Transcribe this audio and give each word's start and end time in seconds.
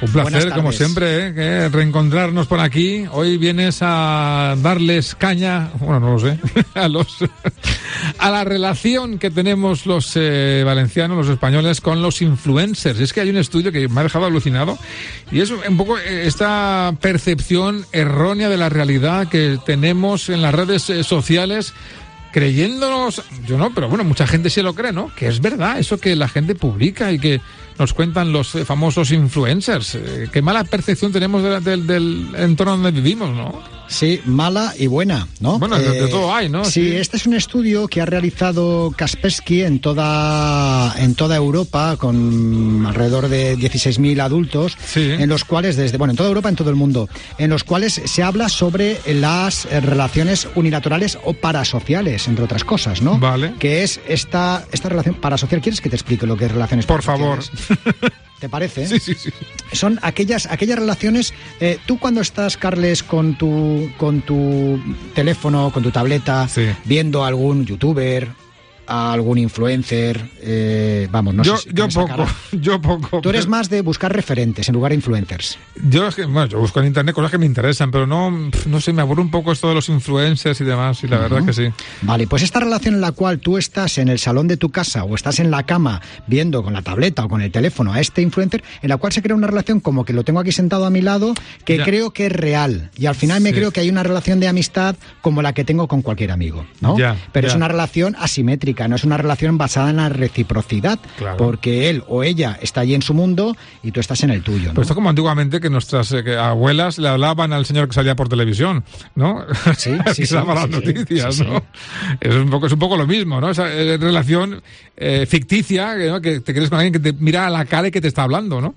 Un 0.00 0.12
placer, 0.12 0.50
como 0.50 0.70
siempre, 0.70 1.32
¿eh? 1.36 1.68
reencontrarnos 1.68 2.46
por 2.46 2.60
aquí. 2.60 3.04
Hoy 3.10 3.36
vienes 3.36 3.78
a 3.80 4.54
darles 4.58 5.16
caña, 5.16 5.70
bueno, 5.80 5.98
no 5.98 6.12
lo 6.12 6.18
sé, 6.20 6.38
a 6.74 6.88
los 6.88 7.18
a 8.18 8.30
la 8.30 8.44
relación 8.44 9.18
que 9.18 9.30
tenemos 9.30 9.86
los 9.86 10.12
eh, 10.14 10.62
valencianos, 10.64 11.16
los 11.16 11.28
españoles, 11.28 11.80
con 11.80 12.00
los 12.00 12.22
influencers. 12.22 13.00
Es 13.00 13.12
que 13.12 13.22
hay 13.22 13.30
un 13.30 13.38
estudio 13.38 13.72
que 13.72 13.88
me 13.88 14.00
ha 14.00 14.04
dejado 14.04 14.26
alucinado 14.26 14.78
y 15.32 15.40
es 15.40 15.50
un 15.50 15.76
poco 15.76 15.98
eh, 15.98 16.26
esta 16.26 16.94
percepción 17.00 17.84
errónea 17.90 18.48
de 18.48 18.56
la 18.56 18.68
realidad 18.68 19.28
que 19.28 19.58
tenemos 19.66 20.28
en 20.28 20.42
las 20.42 20.54
redes 20.54 20.82
sociales 21.04 21.74
creyéndonos, 22.32 23.22
yo 23.46 23.58
no, 23.58 23.74
pero 23.74 23.88
bueno, 23.88 24.04
mucha 24.04 24.26
gente 24.26 24.50
se 24.50 24.62
lo 24.62 24.74
cree, 24.74 24.92
¿no? 24.92 25.12
Que 25.14 25.28
es 25.28 25.40
verdad, 25.40 25.78
eso 25.78 25.98
que 25.98 26.14
la 26.16 26.28
gente 26.28 26.54
publica 26.54 27.12
y 27.12 27.18
que 27.18 27.40
nos 27.78 27.94
cuentan 27.94 28.32
los 28.32 28.54
eh, 28.54 28.64
famosos 28.64 29.10
influencers. 29.12 29.94
Eh, 29.94 30.28
qué 30.32 30.42
mala 30.42 30.64
percepción 30.64 31.12
tenemos 31.12 31.42
del 31.64 32.34
entorno 32.36 32.72
donde 32.72 32.90
vivimos, 32.90 33.30
¿no? 33.30 33.77
Sí, 33.88 34.20
mala 34.26 34.74
y 34.78 34.86
buena, 34.86 35.26
¿no? 35.40 35.58
Bueno, 35.58 35.78
de, 35.78 36.04
eh, 36.04 36.08
todo 36.08 36.32
hay, 36.32 36.48
¿no? 36.48 36.64
Sí, 36.64 36.94
este 36.94 37.16
es 37.16 37.26
un 37.26 37.34
estudio 37.34 37.88
que 37.88 38.00
ha 38.00 38.06
realizado 38.06 38.92
Kaspersky 38.96 39.62
en 39.62 39.80
toda, 39.80 40.94
en 40.98 41.14
toda 41.14 41.36
Europa 41.36 41.96
con 41.96 42.86
alrededor 42.86 43.28
de 43.28 43.56
16.000 43.56 44.20
adultos, 44.20 44.76
en 44.94 45.28
los 45.28 45.44
cuales, 45.44 45.76
desde, 45.76 45.96
bueno, 45.98 46.12
en 46.12 46.16
toda 46.16 46.28
Europa, 46.28 46.48
en 46.48 46.56
todo 46.56 46.70
el 46.70 46.76
mundo, 46.76 47.08
en 47.38 47.50
los 47.50 47.64
cuales 47.64 48.00
se 48.04 48.22
habla 48.22 48.48
sobre 48.48 48.98
las 49.06 49.64
relaciones 49.64 50.48
unilaterales 50.54 51.18
o 51.24 51.32
parasociales, 51.32 52.28
entre 52.28 52.44
otras 52.44 52.64
cosas, 52.64 53.02
¿no? 53.02 53.18
Vale. 53.18 53.54
Que 53.58 53.82
es 53.82 54.00
esta, 54.06 54.66
esta 54.70 54.88
relación 54.88 55.14
parasocial. 55.14 55.60
¿Quieres 55.60 55.80
que 55.80 55.88
te 55.88 55.96
explique 55.96 56.26
lo 56.26 56.36
que 56.36 56.46
es 56.46 56.52
relaciones 56.52 56.86
Por 56.86 57.02
favor. 57.02 57.38
¿Te 58.38 58.48
parece? 58.48 58.86
Sí, 58.86 58.98
sí, 59.00 59.14
sí. 59.14 59.30
Son 59.72 59.98
aquellas, 60.02 60.46
aquellas 60.46 60.78
relaciones. 60.78 61.34
Eh, 61.60 61.78
tú 61.86 61.98
cuando 61.98 62.20
estás, 62.20 62.56
Carles, 62.56 63.02
con 63.02 63.36
tu, 63.36 63.90
con 63.96 64.20
tu 64.22 64.80
teléfono, 65.14 65.70
con 65.72 65.82
tu 65.82 65.90
tableta, 65.90 66.48
viendo 66.84 67.24
algún 67.24 67.66
youtuber, 67.66 68.28
a 68.88 69.12
algún 69.12 69.36
influencer, 69.36 70.18
eh, 70.40 71.06
vamos, 71.10 71.34
no 71.34 71.42
yo, 71.42 71.58
sé. 71.58 71.68
Yo 71.74 71.88
poco, 71.88 72.26
yo 72.52 72.80
poco. 72.80 73.20
Tú 73.20 73.28
eres 73.28 73.46
más 73.46 73.68
de 73.68 73.82
buscar 73.82 74.10
referentes 74.12 74.66
en 74.68 74.74
lugar 74.74 74.90
de 74.90 74.96
influencers. 74.96 75.58
Yo, 75.90 76.08
bueno, 76.16 76.46
yo 76.46 76.58
busco 76.58 76.80
en 76.80 76.86
internet 76.86 77.14
cosas 77.14 77.30
que 77.30 77.36
me 77.36 77.44
interesan, 77.44 77.90
pero 77.90 78.06
no, 78.06 78.30
no 78.66 78.80
sé, 78.80 78.94
me 78.94 79.02
aburro 79.02 79.20
un 79.20 79.30
poco 79.30 79.52
esto 79.52 79.68
de 79.68 79.74
los 79.74 79.90
influencers 79.90 80.60
y 80.62 80.64
demás, 80.64 81.04
y 81.04 81.08
la 81.08 81.18
verdad 81.18 81.44
que 81.44 81.52
sí. 81.52 81.68
Vale, 82.00 82.26
pues 82.26 82.42
esta 82.42 82.60
relación 82.60 82.94
en 82.94 83.02
la 83.02 83.12
cual 83.12 83.40
tú 83.40 83.58
estás 83.58 83.98
en 83.98 84.08
el 84.08 84.18
salón 84.18 84.48
de 84.48 84.56
tu 84.56 84.70
casa 84.70 85.04
o 85.04 85.14
estás 85.14 85.38
en 85.38 85.50
la 85.50 85.64
cama 85.64 86.00
viendo 86.26 86.62
con 86.62 86.72
la 86.72 86.80
tableta 86.80 87.26
o 87.26 87.28
con 87.28 87.42
el 87.42 87.52
teléfono 87.52 87.92
a 87.92 88.00
este 88.00 88.22
influencer, 88.22 88.64
en 88.80 88.88
la 88.88 88.96
cual 88.96 89.12
se 89.12 89.20
crea 89.20 89.36
una 89.36 89.48
relación 89.48 89.80
como 89.80 90.06
que 90.06 90.14
lo 90.14 90.24
tengo 90.24 90.40
aquí 90.40 90.52
sentado 90.52 90.86
a 90.86 90.90
mi 90.90 91.02
lado, 91.02 91.34
que 91.66 91.82
creo 91.82 92.12
que 92.12 92.26
es 92.26 92.32
real. 92.32 92.90
Y 92.96 93.04
al 93.04 93.14
final 93.14 93.42
me 93.42 93.52
creo 93.52 93.70
que 93.70 93.80
hay 93.80 93.90
una 93.90 94.02
relación 94.02 94.40
de 94.40 94.48
amistad 94.48 94.96
como 95.20 95.42
la 95.42 95.52
que 95.52 95.64
tengo 95.64 95.88
con 95.88 96.00
cualquier 96.00 96.30
amigo, 96.30 96.64
¿no? 96.80 96.96
pero 97.32 97.48
es 97.48 97.54
una 97.54 97.68
relación 97.68 98.16
asimétrica 98.18 98.77
no 98.86 98.96
es 98.96 99.04
una 99.04 99.16
relación 99.16 99.58
basada 99.58 99.90
en 99.90 99.96
la 99.96 100.08
reciprocidad, 100.08 100.98
porque 101.36 101.90
él 101.90 102.04
o 102.06 102.22
ella 102.22 102.58
está 102.62 102.82
allí 102.82 102.94
en 102.94 103.02
su 103.02 103.14
mundo 103.14 103.56
y 103.82 103.90
tú 103.90 104.00
estás 104.00 104.22
en 104.22 104.30
el 104.30 104.42
tuyo. 104.42 104.72
¿no? 104.72 104.82
esto 104.82 104.94
como 104.94 105.08
antiguamente 105.08 105.60
que 105.60 105.70
nuestras 105.70 106.12
eh, 106.12 106.36
abuelas 106.36 106.98
le 106.98 107.08
hablaban 107.08 107.52
al 107.52 107.66
señor 107.66 107.88
que 107.88 107.94
salía 107.94 108.14
por 108.14 108.28
televisión, 108.28 108.84
¿no? 109.14 109.44
Sí, 109.76 109.92
sí, 110.14 110.26
sí, 110.26 110.34
las 110.34 110.68
noticias, 110.68 111.40
¿no? 111.40 111.62
Es 112.20 112.34
un, 112.34 112.50
poco, 112.50 112.66
es 112.66 112.72
un 112.72 112.78
poco 112.78 112.96
lo 112.96 113.06
mismo, 113.06 113.40
¿no? 113.40 113.50
Esa 113.50 113.72
eh, 113.72 113.96
relación 113.96 114.62
eh, 114.96 115.26
ficticia, 115.28 116.20
que 116.20 116.40
te 116.40 116.54
crees 116.54 116.68
con 116.68 116.78
alguien 116.78 116.92
que 116.92 116.98
te 117.00 117.12
mira 117.12 117.46
a 117.46 117.50
la 117.50 117.64
cara 117.64 117.88
y 117.88 117.90
que 117.90 118.00
te 118.00 118.08
está 118.08 118.22
hablando, 118.24 118.60
¿no? 118.60 118.74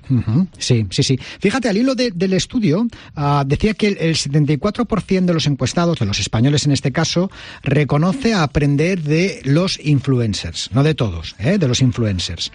Sí, 0.58 0.86
sí, 0.90 1.04
sí. 1.04 1.20
Fíjate, 1.40 1.70
al 1.70 1.78
hilo 1.78 1.96
del 1.96 2.34
estudio, 2.34 2.88
ah, 3.16 3.44
decía 3.46 3.74
que 3.74 3.88
el, 3.88 3.98
el 4.00 4.16
74% 4.16 5.26
de 5.26 5.34
los 5.34 5.48
encuestados, 5.48 6.00
de 6.00 6.06
los 6.06 6.20
españoles 6.20 6.66
en 6.66 6.72
este 6.72 6.92
caso, 6.92 7.32
reconoce 7.64 8.34
aprender 8.34 9.02
de 9.02 9.42
los 9.44 9.80
influencers, 9.92 10.70
no 10.74 10.84
de 10.84 10.96
todos, 10.96 11.36
¿eh? 11.40 11.58
de 11.58 11.68
los 11.68 11.82
influencers. 11.82 12.52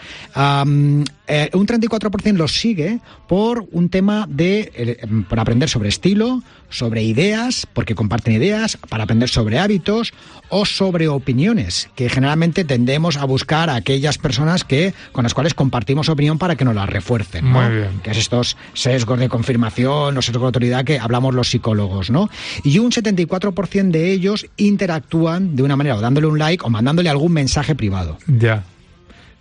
Eh, 1.29 1.51
un 1.55 1.67
34% 1.67 2.37
los 2.37 2.53
sigue 2.53 3.01
por 3.27 3.67
un 3.73 3.89
tema 3.89 4.27
de 4.29 4.73
eh, 4.75 5.07
por 5.29 5.41
aprender 5.41 5.69
sobre 5.69 5.89
estilo, 5.89 6.43
sobre 6.71 7.03
ideas, 7.03 7.67
porque 7.73 7.97
comparten 7.97 8.35
ideas, 8.35 8.79
para 8.89 9.05
aprender 9.05 9.29
sobre 9.29 9.59
hábitos 9.59 10.13
o 10.49 10.65
sobre 10.65 11.09
opiniones, 11.09 11.89
que 11.97 12.09
generalmente 12.09 12.65
tendemos 12.65 13.17
a 13.17 13.25
buscar 13.25 13.71
a 13.71 13.75
aquellas 13.75 14.19
personas 14.19 14.63
que 14.63 14.95
con 15.11 15.25
las 15.25 15.35
cuales 15.35 15.55
compartimos 15.55 16.09
opinión 16.09 16.39
para 16.39 16.55
que 16.55 16.65
nos 16.65 16.75
la 16.75 16.87
refuercen, 16.87 17.45
Muy 17.45 17.69
bien. 17.71 18.01
Que 18.03 18.13
es 18.13 18.19
estos 18.19 18.57
sesgos 18.75 19.19
de 19.19 19.29
confirmación, 19.29 20.15
los 20.15 20.27
sesgos 20.27 20.43
de 20.43 20.47
autoridad 20.47 20.85
que 20.85 21.01
hablamos 21.01 21.35
los 21.35 21.51
psicólogos, 21.51 22.11
¿no? 22.11 22.31
Y 22.63 22.79
un 22.79 22.93
74% 22.93 23.91
de 23.91 24.13
ellos 24.13 24.47
interactúan 24.57 25.57
de 25.57 25.65
una 25.65 25.77
manera 25.77 25.97
o 25.97 26.01
dándole 26.01 26.29
un 26.29 26.39
like 26.39 26.65
o 26.65 26.71
mandándole 26.71 27.09
algún 27.17 27.33
mensaje 27.33 27.75
privado. 27.75 28.19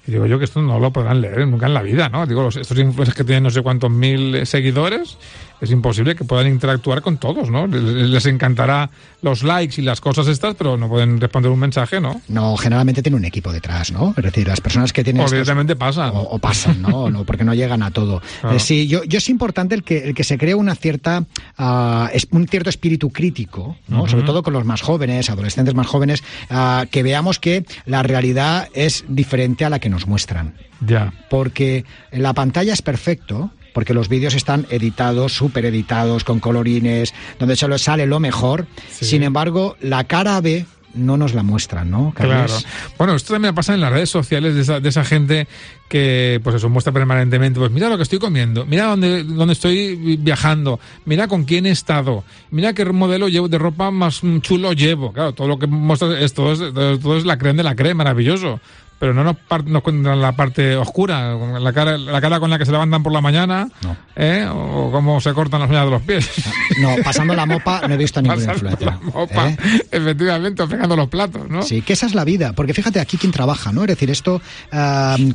Y 0.07 0.11
digo 0.11 0.25
yo 0.25 0.38
que 0.38 0.45
esto 0.45 0.61
no 0.61 0.79
lo 0.79 0.91
podrán 0.91 1.21
leer 1.21 1.47
nunca 1.47 1.66
en 1.66 1.73
la 1.73 1.81
vida, 1.81 2.09
¿no? 2.09 2.25
Digo, 2.27 2.47
estos 2.49 2.77
influencers 2.77 3.16
que 3.16 3.23
tienen 3.23 3.43
no 3.43 3.49
sé 3.49 3.61
cuántos 3.61 3.89
mil 3.89 4.45
seguidores, 4.45 5.17
es 5.61 5.71
imposible 5.71 6.16
que 6.16 6.23
puedan 6.23 6.47
interactuar 6.47 7.01
con 7.01 7.17
todos, 7.17 7.49
¿no? 7.49 7.67
Les 7.67 8.25
encantará 8.25 8.89
los 9.21 9.43
likes 9.43 9.81
y 9.81 9.83
las 9.83 10.01
cosas 10.01 10.27
estas, 10.27 10.55
pero 10.55 10.77
no 10.77 10.89
pueden 10.89 11.19
responder 11.19 11.51
un 11.51 11.59
mensaje, 11.59 11.99
¿no? 11.99 12.21
No, 12.27 12.57
generalmente 12.57 13.01
tiene 13.01 13.17
un 13.17 13.25
equipo 13.25 13.51
detrás, 13.51 13.91
¿no? 13.91 14.13
Es 14.17 14.23
decir, 14.23 14.47
las 14.47 14.61
personas 14.61 14.93
que 14.93 15.03
tienen... 15.03 15.25
Obviamente 15.25 15.75
pasan. 15.75 16.11
O, 16.13 16.37
pasan, 16.39 16.81
¿no? 16.81 17.09
no, 17.09 17.23
porque 17.23 17.43
no 17.43 17.53
llegan 17.53 17.83
a 17.83 17.91
todo. 17.91 18.22
Eh, 18.51 18.59
sí, 18.59 18.87
yo, 18.87 19.03
yo 19.05 19.17
es 19.17 19.27
importante 19.27 19.73
el 19.73 19.83
que, 19.83 20.09
el 20.09 20.13
que 20.13 20.23
se 20.23 20.37
cree 20.37 20.53
una 20.53 20.75
cierta, 20.75 21.23
uh, 21.57 22.07
un 22.31 22.47
cierto 22.47 22.69
espíritu 22.69 23.09
crítico, 23.09 23.75
¿no? 23.87 24.07
Sobre 24.07 24.23
todo 24.23 24.43
con 24.43 24.53
los 24.53 24.66
más 24.66 24.81
jóvenes, 24.81 25.31
adolescentes 25.31 25.73
más 25.73 25.87
jóvenes, 25.87 26.23
uh, 26.51 26.85
que 26.91 27.01
veamos 27.01 27.39
que 27.39 27.66
la 27.85 28.03
realidad 28.03 28.69
es 28.73 29.03
diferente 29.07 29.66
a 29.66 29.69
la 29.72 29.79
que 29.79 29.89
nos 29.95 30.07
muestran. 30.07 30.53
Ya. 30.85 31.13
Porque 31.29 31.85
la 32.11 32.33
pantalla 32.33 32.73
es 32.73 32.81
perfecto, 32.81 33.51
porque 33.73 33.94
los 33.94 34.09
vídeos 34.09 34.35
están 34.35 34.67
editados, 34.69 35.33
súper 35.33 35.66
editados, 35.66 36.23
con 36.23 36.39
colorines, 36.39 37.13
donde 37.39 37.56
solo 37.56 37.78
sale 37.78 38.05
lo 38.05 38.19
mejor. 38.19 38.67
Sin 38.89 39.23
embargo, 39.23 39.78
la 39.79 40.03
cara 40.03 40.39
B 40.41 40.66
no 40.95 41.17
nos 41.17 41.34
la 41.34 41.44
muestran, 41.44 41.91
¿no? 41.91 42.13
Claro. 42.16 42.53
Bueno, 42.97 43.16
esto 43.16 43.34
también 43.34 43.53
pasa 43.53 43.73
en 43.73 43.81
las 43.81 43.91
redes 43.91 44.09
sociales 44.09 44.55
de 44.55 44.61
esa, 44.61 44.79
de 44.79 44.89
esa 44.89 45.03
gente 45.03 45.47
que, 45.89 46.39
pues 46.44 46.55
eso, 46.55 46.69
muestra 46.69 46.94
permanentemente, 46.94 47.59
pues 47.59 47.72
mira 47.72 47.89
lo 47.89 47.97
que 47.97 48.03
estoy 48.03 48.19
comiendo, 48.19 48.66
mira 48.66 48.85
dónde, 48.85 49.23
dónde 49.23 49.53
estoy 49.53 50.17
viajando, 50.17 50.79
mira 51.05 51.28
con 51.28 51.44
quién 51.44 51.66
he 51.66 51.72
estado, 51.72 52.23
mira 52.51 52.73
qué 52.73 52.85
modelo 52.85 53.28
llevo 53.28 53.50
de 53.50 53.57
ropa 53.57 53.91
más 53.91 54.22
chulo 54.41 54.73
llevo. 54.73 55.11
Claro, 55.11 55.34
todo 55.34 55.47
lo 55.47 55.59
que 55.59 55.67
muestra 55.67 56.19
es, 56.19 56.34
todo 56.34 56.53
es, 56.53 56.73
todo 57.01 57.17
es 57.17 57.25
la 57.25 57.38
crema 57.38 57.57
de 57.57 57.63
la 57.63 57.75
crema, 57.75 58.03
maravilloso 58.05 58.59
pero 59.00 59.13
no 59.13 59.23
nos, 59.23 59.35
nos 59.66 59.81
cuentan 59.81 60.22
la 60.22 60.31
parte 60.31 60.75
oscura, 60.75 61.35
la 61.59 61.73
cara, 61.73 61.97
la 61.97 62.22
cara 62.22 62.39
con 62.39 62.50
la 62.50 62.57
que 62.57 62.66
se 62.66 62.72
levantan 62.72 63.03
por 63.03 63.11
la 63.11 63.22
mañana, 63.22 63.67
¿eh? 64.16 64.47
o 64.50 64.90
cómo 64.91 65.20
se 65.20 65.34
cortan 65.34 65.61
las 65.61 65.70
uñas 65.70 65.85
de 65.85 65.91
los 65.91 66.02
pies. 66.02 66.29
No, 66.79 66.96
pasando 67.03 67.34
la 67.34 67.46
mopa 67.46 67.87
no 67.87 67.93
he 67.93 67.97
visto 67.97 68.20
a 68.20 68.23
ninguna 68.23 68.53
influencia. 68.53 68.85
La 68.85 68.97
mopa, 68.97 69.49
¿eh? 69.49 69.58
efectivamente, 69.91 70.61
o 70.61 70.67
pegando 70.67 70.96
los 70.96 71.08
platos, 71.08 71.49
¿no? 71.49 71.61
Sí, 71.61 71.81
que 71.81 71.93
esa 71.93 72.05
es 72.05 72.16
la 72.16 72.25
vida, 72.25 72.53
porque 72.53 72.73
fíjate 72.73 72.99
aquí 72.99 73.17
quien 73.17 73.31
trabaja, 73.31 73.72
¿no? 73.72 73.81
Es 73.81 73.87
decir, 73.87 74.09
esto, 74.09 74.41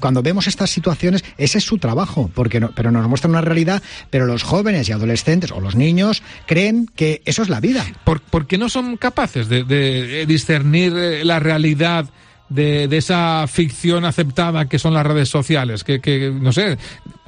cuando 0.00 0.22
vemos 0.22 0.46
estas 0.46 0.70
situaciones, 0.70 1.24
ese 1.38 1.58
es 1.58 1.64
su 1.64 1.78
trabajo, 1.78 2.30
porque 2.34 2.60
no, 2.60 2.72
pero 2.74 2.90
nos 2.90 3.08
muestra 3.08 3.30
una 3.30 3.40
realidad, 3.40 3.82
pero 4.10 4.26
los 4.26 4.42
jóvenes 4.42 4.88
y 4.88 4.92
adolescentes 4.92 5.50
o 5.50 5.60
los 5.60 5.76
niños 5.76 6.22
creen 6.46 6.90
que 6.94 7.22
eso 7.24 7.42
es 7.42 7.48
la 7.48 7.60
vida. 7.60 7.86
¿Por, 8.04 8.46
qué 8.46 8.58
no 8.58 8.68
son 8.68 8.96
capaces 8.96 9.48
de 9.48 10.24
discernir 10.26 10.92
eh, 10.96 11.24
la 11.24 11.38
realidad? 11.38 12.10
De, 12.50 12.84
esa 12.96 13.46
ficción 13.46 14.04
aceptada 14.04 14.68
que 14.68 14.78
son 14.78 14.92
las 14.92 15.06
redes 15.06 15.28
sociales, 15.30 15.84
que, 15.84 16.00
que 16.00 16.30
no 16.30 16.52
sé, 16.52 16.76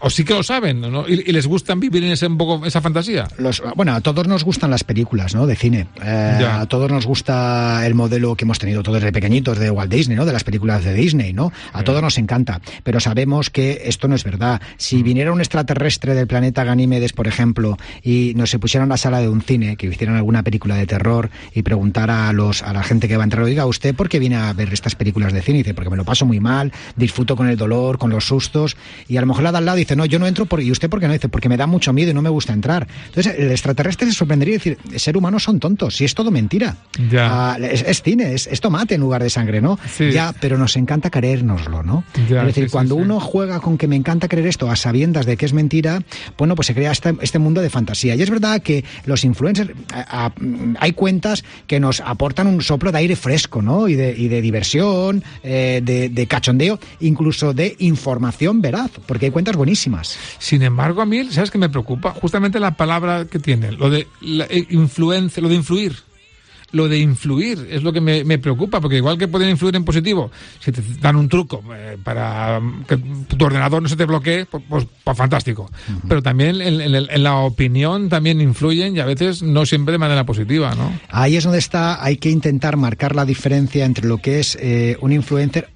o 0.03 0.11
sí 0.11 0.25
que 0.25 0.35
lo 0.35 0.43
saben, 0.43 0.81
¿no? 0.81 1.09
Y, 1.09 1.33
les 1.33 1.47
gustan 1.47 1.81
vivir 1.81 2.03
en 2.05 2.11
ese 2.11 2.27
un 2.27 2.37
poco 2.37 2.67
esa 2.67 2.81
fantasía. 2.81 3.29
Los, 3.39 3.63
bueno, 3.77 3.95
a 3.95 4.01
todos 4.01 4.27
nos 4.27 4.45
gustan 4.45 4.71
las 4.71 4.85
películas, 4.85 5.35
¿no? 5.35 5.47
De 5.47 5.57
cine. 5.57 5.87
Eh, 6.05 6.47
a 6.51 6.67
todos 6.67 6.91
nos 6.91 7.07
gusta 7.07 7.87
el 7.87 7.95
modelo 7.95 8.35
que 8.35 8.45
hemos 8.45 8.59
tenido 8.59 8.83
todos 8.83 9.01
desde 9.01 9.13
pequeñitos 9.13 9.59
de 9.59 9.71
Walt 9.71 9.91
Disney, 9.91 10.17
¿no? 10.17 10.27
De 10.27 10.33
las 10.33 10.45
películas 10.45 10.85
de 10.85 10.93
Disney, 10.93 11.33
¿no? 11.33 11.53
A 11.73 11.85
todos 11.85 12.03
nos 12.03 12.19
encanta. 12.19 12.61
Pero 12.83 13.01
sabemos 13.01 13.49
que 13.49 13.83
esto 13.85 14.09
no 14.09 14.17
es 14.17 14.25
verdad. 14.25 14.61
Si 14.77 14.97
mm. 14.97 15.03
viniera 15.05 15.33
un 15.33 15.41
extraterrestre 15.41 16.15
del 16.15 16.27
planeta 16.27 16.65
Ganímedes, 16.65 17.13
por 17.13 17.29
ejemplo, 17.29 17.79
y 18.03 18.33
nos 18.35 18.51
se 18.51 18.59
pusiera 18.59 18.83
en 18.83 18.91
la 18.91 18.97
sala 18.97 19.21
de 19.21 19.29
un 19.29 19.41
cine, 19.41 19.77
que 19.77 19.87
hicieran 19.87 20.17
alguna 20.17 20.43
película 20.43 20.75
de 20.77 20.87
terror 20.87 21.31
y 21.55 21.63
preguntara 21.63 22.29
a 22.29 22.33
los 22.33 22.63
a 22.63 22.73
la 22.73 22.83
gente 22.83 23.09
que 23.09 23.17
va 23.17 23.23
a 23.23 23.25
entrar, 23.25 23.45
oiga, 23.45 23.67
¿usted 23.67 23.95
por 23.95 24.09
qué 24.09 24.19
viene 24.19 24.37
a 24.37 24.53
ver 24.53 24.73
estas 24.73 24.97
películas 24.97 25.33
de 25.33 25.43
cine? 25.43 25.61
Y 25.61 25.63
dice, 25.63 25.75
porque 25.75 25.91
me 25.91 25.97
lo 25.97 26.05
paso 26.05 26.27
muy 26.27 26.41
mal, 26.41 26.73
disfruto 26.97 27.37
con 27.37 27.49
el 27.49 27.57
dolor, 27.57 27.99
con 27.99 28.11
los 28.11 28.27
sustos. 28.27 28.77
Y 29.09 29.17
a 29.17 29.21
lo 29.21 29.29
mejor 29.29 29.45
la 29.45 29.53
de 29.53 29.59
al 29.59 29.65
lado 29.65 29.79
dice, 29.79 29.92
no, 29.97 30.05
yo 30.05 30.19
no 30.19 30.27
entro, 30.27 30.47
por... 30.47 30.63
¿y 30.63 30.71
usted 30.71 30.89
por 30.89 31.01
qué 31.01 31.07
no? 31.07 31.13
Dice, 31.13 31.29
porque 31.29 31.49
me 31.49 31.57
da 31.57 31.67
mucho 31.67 31.93
miedo 31.93 32.11
y 32.11 32.15
no 32.15 32.23
me 32.23 32.31
gusta 32.31 32.53
entrar. 32.53 32.87
Entonces, 33.07 33.35
el 33.39 33.51
extraterrestre 33.51 34.07
se 34.09 34.15
sorprendería 34.15 34.55
y 34.55 34.59
decir, 34.59 34.79
ser 34.97 35.17
humanos 35.17 35.43
son 35.43 35.61
tontos, 35.61 35.97
si 35.97 36.05
es 36.05 36.15
todo 36.15 36.31
mentira. 36.31 36.77
Ya. 37.11 37.53
Ah, 37.53 37.59
es, 37.59 38.03
cine, 38.03 38.35
es, 38.35 38.61
tomate 38.61 38.95
en 38.95 39.01
lugar 39.01 39.23
de 39.23 39.31
sangre, 39.31 39.61
¿no? 39.61 39.79
Ya, 39.99 40.35
pero 40.41 40.59
nos 40.59 40.77
encanta 40.77 41.11
creérnoslo, 41.11 41.83
¿no? 41.83 42.05
es 42.15 42.47
decir, 42.47 42.71
cuando 42.71 42.97
uno 42.97 43.21
juega 43.21 43.61
con 43.61 43.79
que 43.79 43.89
me 43.89 43.97
encanta 43.97 44.29
creer 44.29 44.47
esto 44.47 44.71
a 44.71 44.77
sabiendas 44.77 45.27
de 45.27 45.37
que 45.37 45.47
es 45.47 45.53
mentira, 45.53 46.03
bueno, 46.39 46.55
pues 46.55 46.67
se 46.67 46.75
crea 46.75 46.93
este, 46.93 47.15
este 47.21 47.39
mundo 47.39 47.61
de 47.61 47.71
fantasía. 47.71 48.15
Y 48.15 48.23
es 48.23 48.31
verdad 48.31 48.63
que 48.63 48.85
los 49.07 49.25
influencers, 49.25 49.71
hay 50.79 50.93
cuentas 50.93 51.45
que 51.67 51.81
nos 51.81 52.01
aportan 52.01 52.47
un 52.47 52.63
soplo 52.63 52.93
de 52.93 52.99
aire 52.99 53.17
fresco, 53.17 53.63
¿no? 53.63 53.89
Y 53.89 53.95
de, 53.95 54.15
y 54.17 54.29
de 54.29 54.41
diversión, 54.41 55.23
eh, 55.43 55.81
de, 55.83 56.09
de 56.09 56.27
cachondeo, 56.27 56.79
incluso 57.01 57.53
de 57.53 57.77
información 57.79 58.61
veraz, 58.61 58.91
porque 59.07 59.27
hay 59.27 59.33
cuentas 59.33 59.57
buenísimas. 59.57 59.82
Sin 60.39 60.63
embargo, 60.63 61.03
a 61.03 61.07
mí, 61.07 61.25
¿sabes 61.31 61.51
qué 61.51 61.59
me 61.59 61.69
preocupa? 61.69 62.13
Justamente 62.13 62.61
la 62.61 62.77
palabra 62.77 63.27
que 63.27 63.39
tiene, 63.39 63.73
lo 63.73 63.91
de 63.91 64.07
la 64.21 64.45
eh, 64.45 64.67
influencia, 64.71 65.43
lo 65.43 65.49
de 65.49 65.57
influir 65.57 65.97
lo 66.73 66.89
de 66.89 66.99
influir 66.99 67.69
es 67.71 67.83
lo 67.83 67.93
que 67.93 68.01
me, 68.01 68.39
preocupa, 68.39 68.81
porque 68.81 68.97
igual 68.97 69.19
que 69.19 69.29
pueden 69.29 69.51
influir 69.51 69.77
en 69.77 69.85
positivo, 69.85 70.31
si 70.59 70.73
te 70.73 70.83
dan 71.01 71.17
un 71.17 71.29
truco 71.29 71.63
eh, 71.75 71.97
para 72.03 72.61
que 72.89 72.97
tu 72.97 73.45
ordenador 73.45 73.83
no 73.83 73.89
se 73.89 73.97
te 73.97 74.07
bloquee, 74.07 74.47
pues, 74.47 74.65
pues, 74.69 74.87
pues 75.05 75.17
fantástico. 75.17 75.71
Pero 76.09 76.23
también 76.23 76.61
en, 76.61 77.23
la 77.23 77.37
opinión 77.37 78.09
también 78.09 78.41
influyen 78.41 78.97
y 78.97 79.01
a 79.01 79.05
veces 79.05 79.43
no 79.43 79.67
siempre 79.67 79.93
de 79.93 79.99
manera 79.99 80.25
positiva, 80.25 80.75
¿no? 80.75 80.93
Ahí 81.11 81.37
es 81.37 81.45
donde 81.45 81.59
está, 81.59 82.03
hay 82.03 82.17
que 82.17 82.31
intentar 82.31 82.77
marcar 82.77 83.15
la 83.15 83.25
diferencia 83.25 83.85
entre 83.85 84.09
lo 84.09 84.19
que 84.19 84.41
es 84.41 84.57
eh, 84.61 84.97
un 85.01 85.13
influencer 85.13 85.69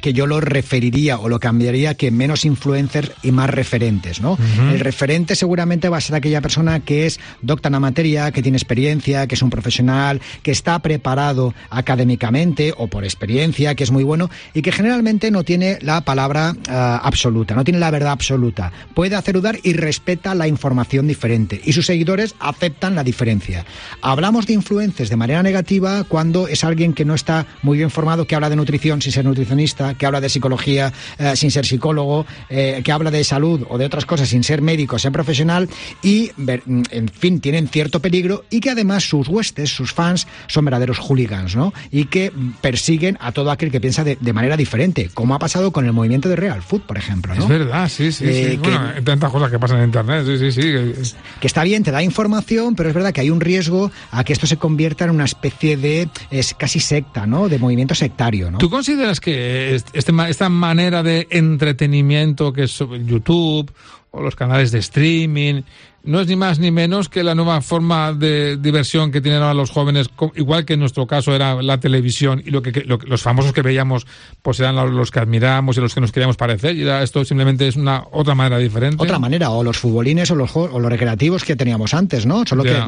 que 0.00 0.12
yo 0.12 0.26
lo 0.26 0.40
referiría 0.40 1.18
o 1.18 1.28
lo 1.28 1.40
cambiaría 1.40 1.94
que 1.94 2.10
menos 2.10 2.44
influencers 2.44 3.12
y 3.22 3.32
más 3.32 3.50
referentes, 3.50 4.20
¿no? 4.20 4.38
El 4.72 4.80
referente 4.80 5.36
seguramente 5.36 5.88
va 5.88 5.98
a 5.98 6.00
ser 6.00 6.16
aquella 6.16 6.40
persona 6.40 6.80
que 6.80 7.06
es 7.06 7.20
docta 7.42 7.68
en 7.68 7.72
la 7.72 7.80
materia, 7.80 8.30
que 8.32 8.42
tiene 8.42 8.56
experiencia, 8.56 9.26
que 9.26 9.34
es 9.34 9.42
un 9.42 9.50
profesional, 9.50 10.20
que 10.42 10.50
está 10.50 10.78
preparado 10.80 11.54
académicamente 11.70 12.74
o 12.76 12.88
por 12.88 13.04
experiencia, 13.04 13.74
que 13.74 13.84
es 13.84 13.90
muy 13.90 14.04
bueno 14.04 14.30
y 14.52 14.62
que 14.62 14.72
generalmente 14.72 15.30
no 15.30 15.44
tiene 15.44 15.78
la 15.80 16.02
palabra 16.02 16.54
ah, 16.68 17.00
absoluta, 17.02 17.54
no 17.54 17.64
tiene 17.64 17.78
la 17.78 17.90
verdad 17.90 18.12
absoluta. 18.12 18.72
Puede 18.94 19.16
hacer 19.16 19.34
dudar 19.34 19.58
y 19.62 19.72
respeta 19.72 20.34
la 20.34 20.48
información 20.48 21.06
diferente 21.06 21.60
y 21.64 21.72
sus 21.72 21.86
seguidores 21.86 22.34
aceptan 22.40 22.94
la 22.94 23.04
diferencia. 23.04 23.64
Hablamos 24.00 24.46
de 24.46 24.54
influencers 24.54 25.10
de 25.10 25.16
manera 25.16 25.42
negativa 25.42 26.04
cuando 26.04 26.48
es 26.48 26.64
alguien 26.64 26.92
que 26.94 27.04
no 27.04 27.14
está 27.14 27.46
muy 27.62 27.78
bien 27.78 27.90
formado, 27.90 28.26
que 28.26 28.34
habla 28.34 28.50
de 28.50 28.56
nutrición 28.56 29.02
sin 29.02 29.12
ser 29.12 29.24
nutricionista, 29.24 29.83
que 29.92 30.06
habla 30.06 30.22
de 30.22 30.30
psicología 30.30 30.92
eh, 31.18 31.36
sin 31.36 31.50
ser 31.50 31.66
psicólogo, 31.66 32.24
eh, 32.48 32.80
que 32.82 32.92
habla 32.92 33.10
de 33.10 33.22
salud 33.24 33.66
o 33.68 33.76
de 33.76 33.84
otras 33.84 34.06
cosas 34.06 34.30
sin 34.30 34.42
ser 34.42 34.62
médico, 34.62 34.98
ser 34.98 35.12
profesional 35.12 35.68
y, 36.02 36.30
mm, 36.36 36.82
en 36.90 37.08
fin, 37.08 37.40
tienen 37.40 37.68
cierto 37.68 38.00
peligro 38.00 38.44
y 38.48 38.60
que 38.60 38.70
además 38.70 39.04
sus 39.04 39.28
huestes, 39.28 39.70
sus 39.70 39.92
fans, 39.92 40.26
son 40.46 40.64
verdaderos 40.64 40.98
hooligans, 40.98 41.54
¿no? 41.54 41.74
Y 41.90 42.06
que 42.06 42.32
persiguen 42.60 43.18
a 43.20 43.32
todo 43.32 43.50
aquel 43.50 43.70
que 43.70 43.80
piensa 43.80 44.04
de, 44.04 44.16
manera 44.34 44.56
diferente, 44.56 45.10
como 45.14 45.34
ha 45.34 45.38
pasado 45.38 45.70
con 45.70 45.84
el 45.86 45.92
movimiento 45.92 46.28
de 46.28 46.36
Real 46.36 46.62
Food, 46.62 46.82
por 46.82 46.98
ejemplo, 46.98 47.34
¿no? 47.34 47.42
Es 47.42 47.48
verdad, 47.48 47.88
sí, 47.88 48.10
sí, 48.10 48.24
sí. 48.24 48.30
Eh, 48.32 48.58
bueno, 48.60 48.80
tantas 49.04 49.30
cosas 49.30 49.50
que 49.50 49.58
pasan 49.58 49.78
en 49.78 49.84
Internet, 49.84 50.24
sí, 50.26 50.38
sí, 50.38 50.50
sí. 50.50 51.14
Que 51.40 51.46
está 51.46 51.62
bien, 51.62 51.84
te 51.84 51.90
da 51.90 52.02
información, 52.02 52.74
pero 52.74 52.88
es 52.88 52.94
verdad 52.94 53.12
que 53.12 53.20
hay 53.20 53.30
un 53.30 53.40
riesgo 53.40 53.92
a 54.10 54.24
que 54.24 54.32
esto 54.32 54.46
se 54.46 54.56
convierta 54.56 55.04
en 55.04 55.10
una 55.10 55.24
especie 55.24 55.76
de 55.76 56.08
es 56.30 56.54
casi 56.54 56.80
secta, 56.80 57.26
¿no? 57.26 57.48
De 57.48 57.58
movimiento 57.58 57.94
sectario, 57.94 58.50
¿no? 58.50 58.58
¿Tú 58.58 58.70
consideras 58.70 59.20
que 59.20 59.63
este, 59.64 59.98
esta 60.28 60.48
manera 60.48 61.02
de 61.02 61.26
entretenimiento 61.30 62.52
que 62.52 62.64
es 62.64 62.78
YouTube 62.78 63.72
o 64.10 64.22
los 64.22 64.36
canales 64.36 64.70
de 64.72 64.78
streaming 64.78 65.62
no 66.04 66.20
es 66.20 66.28
ni 66.28 66.36
más 66.36 66.58
ni 66.58 66.70
menos 66.70 67.08
que 67.08 67.22
la 67.22 67.34
nueva 67.34 67.60
forma 67.60 68.12
de 68.12 68.56
diversión 68.56 69.10
que 69.10 69.20
tienen 69.20 69.42
ahora 69.42 69.54
los 69.54 69.70
jóvenes, 69.70 70.08
igual 70.36 70.64
que 70.64 70.74
en 70.74 70.80
nuestro 70.80 71.06
caso 71.06 71.34
era 71.34 71.62
la 71.62 71.80
televisión 71.80 72.42
y 72.44 72.50
lo 72.50 72.62
que, 72.62 72.84
los 72.84 73.22
famosos 73.22 73.52
que 73.52 73.62
veíamos 73.62 74.06
pues 74.42 74.60
eran 74.60 74.76
los 74.94 75.10
que 75.10 75.20
admiramos 75.20 75.76
y 75.76 75.80
los 75.80 75.94
que 75.94 76.00
nos 76.00 76.12
queríamos 76.12 76.36
parecer 76.36 76.76
y 76.76 76.88
esto 76.88 77.24
simplemente 77.24 77.66
es 77.66 77.76
una 77.76 78.04
otra 78.12 78.34
manera 78.34 78.58
diferente. 78.58 79.02
Otra 79.02 79.18
manera, 79.18 79.50
o 79.50 79.64
los 79.64 79.78
futbolines 79.78 80.30
o 80.30 80.34
los, 80.34 80.54
o 80.54 80.78
los 80.78 80.90
recreativos 80.90 81.44
que 81.44 81.56
teníamos 81.56 81.94
antes, 81.94 82.26
¿no? 82.26 82.44
Solo 82.46 82.62
que 82.62 82.82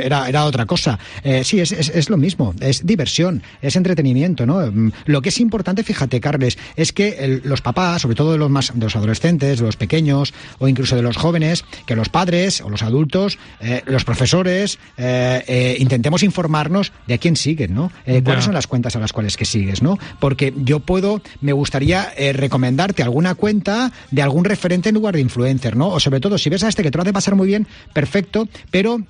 era, 0.00 0.28
era 0.28 0.44
otra 0.44 0.66
cosa. 0.66 0.98
Eh, 1.22 1.44
sí, 1.44 1.60
es, 1.60 1.72
es, 1.72 2.10
lo 2.10 2.16
mismo, 2.16 2.54
es 2.60 2.86
diversión, 2.86 3.42
es 3.62 3.76
entretenimiento, 3.76 4.46
¿no? 4.46 4.70
Mm, 4.70 4.92
lo 5.06 5.22
que 5.22 5.30
es 5.30 5.40
importante, 5.40 5.82
fíjate, 5.82 6.20
Carles, 6.20 6.58
es 6.76 6.92
que 6.92 7.40
los 7.44 7.62
papás, 7.62 8.02
sobre 8.02 8.14
todo 8.14 8.32
de 8.32 8.38
los, 8.38 8.50
más, 8.50 8.72
de 8.74 8.84
los 8.84 8.96
adolescentes, 8.96 9.58
de 9.58 9.64
los 9.64 9.76
pequeños 9.76 10.34
o 10.58 10.68
incluso 10.68 10.96
de 10.96 11.02
los 11.02 11.16
jóvenes, 11.16 11.64
que 11.86 11.96
los 11.96 12.08
padres 12.08 12.57
o 12.60 12.70
los 12.70 12.82
adultos, 12.82 13.38
eh, 13.60 13.82
los 13.86 14.04
profesores, 14.04 14.78
eh, 14.96 15.42
eh, 15.46 15.76
intentemos 15.78 16.22
informarnos 16.22 16.92
de 17.06 17.14
a 17.14 17.18
quién 17.18 17.36
siguen, 17.36 17.74
¿no? 17.74 17.90
¿Cuáles 18.24 18.44
son 18.44 18.54
las 18.54 18.66
cuentas 18.66 18.96
a 18.96 18.98
las 18.98 19.12
cuales 19.12 19.36
que 19.36 19.44
sigues, 19.44 19.82
¿no? 19.82 19.98
Porque 20.20 20.52
yo 20.56 20.80
puedo, 20.80 21.22
me 21.40 21.52
gustaría 21.52 22.12
recomendarte 22.32 23.02
alguna 23.02 23.34
cuenta 23.34 23.92
de 24.10 24.22
algún 24.22 24.44
referente 24.44 24.88
en 24.88 24.94
lugar 24.94 25.14
de 25.14 25.20
influencer, 25.20 25.76
¿no? 25.76 25.88
O 25.88 26.00
sobre 26.00 26.20
todo, 26.20 26.38
si 26.38 26.50
ves 26.50 26.64
a 26.64 26.68
este 26.68 26.82
que 26.82 26.90
te 26.90 26.98
lo 26.98 27.02
hace 27.02 27.12
pasar 27.12 27.34
muy 27.34 27.46
bien, 27.46 27.66
perfecto, 27.92 28.48
pero 28.70 29.00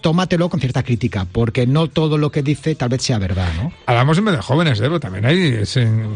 tómatelo 0.00 0.48
con 0.48 0.60
cierta 0.60 0.82
crítica, 0.82 1.26
porque 1.30 1.66
no 1.66 1.88
todo 1.88 2.18
lo 2.18 2.30
que 2.30 2.42
dice 2.42 2.74
tal 2.74 2.88
vez 2.88 3.02
sea 3.02 3.18
verdad, 3.18 3.48
¿no? 3.56 3.72
Hablamos 3.86 4.18
en 4.18 4.24
vez 4.26 4.36
de 4.36 4.42
jóvenes, 4.42 4.78
pero 4.78 5.00
también 5.00 5.24
hay 5.24 5.64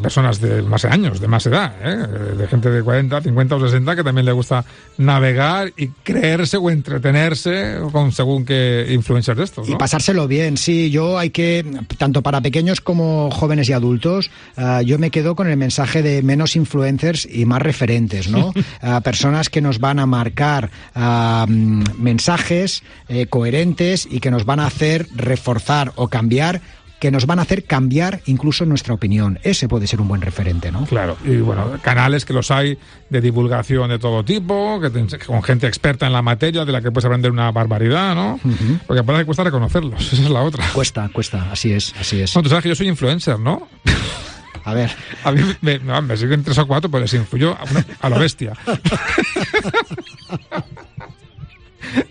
personas 0.02 0.40
de 0.40 0.62
más 0.62 0.84
años, 0.84 1.20
de 1.20 1.28
más 1.28 1.46
edad, 1.46 1.74
de 1.78 2.46
gente 2.46 2.70
de 2.70 2.82
40, 2.82 3.22
50 3.22 3.56
o 3.56 3.60
60 3.60 3.96
que 3.96 4.04
también 4.04 4.26
le 4.26 4.32
gusta 4.32 4.64
navegar 4.98 5.72
y 5.76 5.88
creerse 5.88 6.51
o 6.58 6.70
entretenerse 6.70 7.78
con 7.92 8.12
según 8.12 8.44
qué 8.44 8.86
influencers 8.90 9.38
de 9.38 9.44
estos. 9.44 9.68
Y 9.68 9.74
pasárselo 9.76 10.28
bien, 10.28 10.56
sí. 10.56 10.90
Yo 10.90 11.18
hay 11.18 11.30
que, 11.30 11.64
tanto 11.98 12.22
para 12.22 12.40
pequeños 12.40 12.80
como 12.80 13.30
jóvenes 13.30 13.68
y 13.68 13.72
adultos, 13.72 14.30
ah, 14.56 14.82
yo 14.82 14.98
me 14.98 15.10
quedo 15.10 15.34
con 15.34 15.48
el 15.48 15.56
mensaje 15.56 16.02
de 16.02 16.22
menos 16.22 16.56
influencers 16.56 17.28
y 17.30 17.44
más 17.44 17.62
referentes, 17.62 18.28
¿no? 18.28 18.52
Ah, 18.80 19.00
personas 19.00 19.48
que 19.48 19.60
nos 19.60 19.78
van 19.78 19.98
a 19.98 20.06
marcar 20.06 20.70
ah, 20.94 21.46
mensajes 21.48 22.82
eh, 23.08 23.26
coherentes 23.26 24.08
y 24.10 24.18
que 24.20 24.30
nos 24.30 24.44
van 24.44 24.60
a 24.60 24.66
hacer 24.66 25.06
reforzar 25.14 25.92
o 25.96 26.08
cambiar 26.08 26.62
que 27.02 27.10
nos 27.10 27.26
van 27.26 27.40
a 27.40 27.42
hacer 27.42 27.64
cambiar 27.64 28.20
incluso 28.26 28.64
nuestra 28.64 28.94
opinión. 28.94 29.40
Ese 29.42 29.66
puede 29.66 29.88
ser 29.88 30.00
un 30.00 30.06
buen 30.06 30.22
referente, 30.22 30.70
¿no? 30.70 30.86
Claro, 30.86 31.16
y 31.24 31.34
bueno, 31.38 31.72
canales 31.82 32.24
que 32.24 32.32
los 32.32 32.52
hay 32.52 32.78
de 33.10 33.20
divulgación 33.20 33.90
de 33.90 33.98
todo 33.98 34.24
tipo, 34.24 34.80
que 34.80 34.88
con 35.26 35.42
gente 35.42 35.66
experta 35.66 36.06
en 36.06 36.12
la 36.12 36.22
materia, 36.22 36.64
de 36.64 36.70
la 36.70 36.80
que 36.80 36.92
puedes 36.92 37.04
aprender 37.04 37.32
una 37.32 37.50
barbaridad, 37.50 38.14
¿no? 38.14 38.38
Porque 38.86 39.02
parece 39.02 39.22
que 39.22 39.26
cuesta 39.26 39.42
reconocerlos, 39.42 40.00
esa 40.12 40.22
es 40.22 40.30
la 40.30 40.42
otra. 40.42 40.64
Cuesta, 40.72 41.10
cuesta, 41.12 41.50
así 41.50 41.72
es, 41.72 41.92
así 41.98 42.20
es. 42.20 42.32
Bueno, 42.34 42.44
tú 42.44 42.50
sabes 42.50 42.62
que 42.62 42.68
yo 42.68 42.76
soy 42.76 42.86
influencer, 42.86 43.36
¿no? 43.36 43.66
A 44.64 44.72
ver. 44.72 44.92
A 45.24 45.32
mí 45.32 45.40
me, 45.60 45.80
me 45.80 46.16
siguen 46.16 46.44
tres 46.44 46.56
o 46.58 46.68
cuatro, 46.68 46.88
pues 46.88 47.02
les 47.02 47.14
influyó 47.14 47.54
a, 47.54 47.64
a 48.00 48.08
la 48.08 48.16
bestia. 48.16 48.52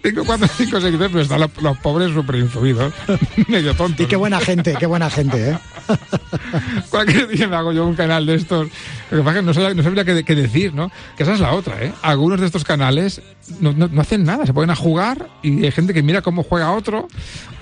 Tengo 0.02 0.26
cuatro 0.26 0.46
o 0.46 0.50
cinco 0.50 0.82
seguidores, 0.82 1.12
pero 1.12 1.22
están 1.22 1.40
los, 1.40 1.78
pobres 1.78 2.14
súper 2.14 2.36
influidos. 2.36 2.94
Medio 3.48 3.76
tontos. 3.76 4.06
Y 4.06 4.08
qué 4.08 4.16
buena 4.16 4.40
gente, 4.40 4.76
qué 4.80 4.86
buena 4.86 5.10
gente, 5.10 5.52
¿eh? 5.52 5.58
Cualquier 6.90 7.28
día 7.28 7.48
me 7.48 7.56
hago 7.56 7.72
yo 7.72 7.86
un 7.86 7.96
canal 7.96 8.26
de 8.26 8.36
estos. 8.36 8.68
Lo 9.10 9.18
que 9.18 9.24
pasa 9.24 9.40
es 9.40 9.46
que 9.58 9.76
no 9.76 9.84
sabría, 9.84 10.06
qué, 10.06 10.36
decir, 10.36 10.74
¿no? 10.74 10.92
Que 11.18 11.24
esa 11.24 11.34
es 11.34 11.40
la 11.40 11.54
otra, 11.54 11.84
¿eh? 11.84 11.94
Algunos 12.02 12.40
de 12.40 12.46
estos 12.46 12.64
canales 12.64 13.22
no, 13.60 13.74
no, 13.74 14.02
hacen 14.02 14.24
nada, 14.24 14.46
se 14.46 14.54
ponen 14.54 14.70
a 14.70 14.76
jugar 14.76 15.28
y 15.42 15.66
hay 15.66 15.72
gente 15.72 15.94
que 15.94 16.04
mira 16.04 16.22
cómo 16.22 16.44
juega 16.44 16.72
otro. 16.72 17.08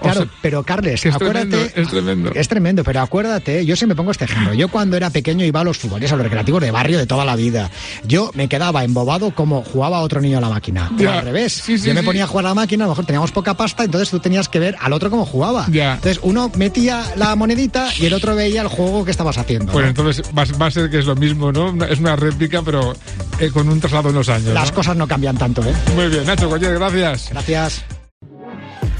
Claro, 0.02 0.30
pero 0.42 0.64
Carles, 0.64 1.06
es 1.06 1.14
acuérdate. 1.14 1.48
Tremendo, 1.50 1.82
es 1.82 1.88
tremendo. 1.90 2.32
Es 2.34 2.48
tremendo, 2.48 2.84
pero 2.84 3.02
acuérdate, 3.02 3.66
yo 3.66 3.76
siempre 3.76 3.96
pongo 3.96 4.12
este 4.12 4.26
ejemplo. 4.26 4.54
Yo 4.54 4.70
cuando 4.70 4.96
era 4.96 5.10
pequeño 5.10 5.46
iba 5.46 5.60
a 5.60 5.64
los 5.64 5.78
fútboles, 5.78 6.12
a 6.12 6.16
los 6.16 6.24
recreativos 6.24 6.62
de 6.62 6.72
barrio 6.72 6.98
de 6.98 7.06
toda 7.06 7.26
la 7.26 7.36
vida. 7.36 7.70
Yo 8.06 8.32
me 8.34 8.48
quedaba 8.48 8.84
embobado 8.84 9.32
como 9.32 9.64
jugaba 9.64 10.00
otro 10.02 10.22
niño 10.22 10.38
a 10.38 10.42
la 10.42 10.50
máquina. 10.50 10.90
O 10.98 11.10
al 11.10 11.24
revés. 11.24 11.64
yo 11.68 11.94
me 11.94 12.04
ponía 12.04 12.24
a 12.24 12.28
jugar 12.28 12.46
a 12.46 12.50
la 12.50 12.56
máquina, 12.56 12.86
a 12.86 12.88
lo 12.88 12.92
mejor 12.92 13.06
teníamos 13.06 13.32
poca 13.32 13.56
pasta, 13.56 13.84
entonces 13.84 14.10
tú 14.10 14.20
tenías 14.20 14.48
que 14.48 14.60
ver 14.60 14.76
al 14.80 14.94
otro 14.94 15.10
cómo 15.10 15.26
jugaba. 15.26 15.66
Entonces 15.68 16.20
uno 16.24 16.52
metía 16.56 17.04
la 17.16 17.36
monedita 17.36 17.90
y 17.98 18.06
el 18.06 18.14
otro 18.14 18.36
veía 18.36 18.62
el 18.62 18.68
juego 18.68 19.06
que 19.06 19.12
estabas 19.12 19.38
haciendo. 19.38 19.72
Pues 19.72 19.88
entonces 19.88 20.24
va, 20.38 20.66
a 20.66 20.72
ser 20.72 20.90
que 20.90 21.00
es 21.00 21.06
lo 21.06 21.16
mismo, 21.16 21.52
¿no? 21.52 21.86
Es 21.86 22.00
una 22.00 22.16
réplica, 22.16 22.62
pero 22.62 22.96
eh, 23.40 23.50
con 23.52 23.68
un 23.70 23.80
traslado 23.80 24.10
en 24.10 24.16
los 24.16 24.30
años. 24.30 24.54
Las 24.54 24.72
cosas 24.72 24.96
no 24.96 25.08
cambian 25.08 25.38
tanto, 25.38 25.62
¿eh? 25.70 25.92
Muy 25.96 26.08
bien, 26.08 26.26
Nacho, 26.26 26.48
cualquier 26.48 26.76
gracias. 26.76 27.30
Gracias. 27.32 27.86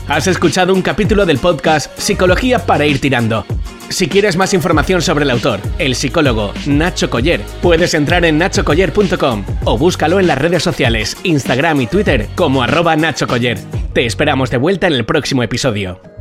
Has 0.08 0.26
escuchado 0.26 0.74
un 0.74 0.82
capítulo 0.82 1.26
del 1.26 1.38
podcast 1.38 1.98
Psicología 2.00 2.66
para 2.66 2.86
ir 2.86 3.00
tirando. 3.00 3.46
Si 3.90 4.08
quieres 4.08 4.38
más 4.38 4.54
información 4.54 5.02
sobre 5.02 5.24
el 5.24 5.32
autor, 5.32 5.60
el 5.80 5.96
psicólogo 5.96 6.54
Nacho 6.68 7.10
Coller, 7.10 7.42
puedes 7.62 7.94
entrar 7.94 8.24
en 8.26 8.38
nachocoller.com 8.38 9.46
o 9.66 9.78
búscalo 9.78 10.20
en 10.20 10.28
las 10.28 10.38
redes 10.38 10.64
sociales, 10.64 11.18
Instagram 11.24 11.82
y 11.82 11.88
Twitter 11.88 12.28
como 12.36 12.64
arroba 12.64 12.96
Nacho 12.96 13.28
Coller. 13.28 13.60
Te 13.94 14.06
esperamos 14.06 14.50
de 14.52 14.58
vuelta 14.58 14.88
en 14.88 14.94
el 14.94 15.06
próximo 15.06 15.44
episodio. 15.44 16.19